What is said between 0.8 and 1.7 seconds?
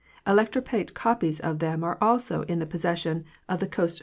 copies of